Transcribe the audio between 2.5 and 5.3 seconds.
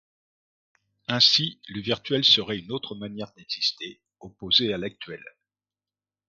une autre manière d’exister, opposée à l’actuel.